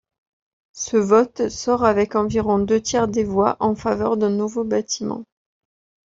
[0.73, 5.25] Ce vote sort avec environ deux tiers des voix en faveur d'un nouveau bâtiment.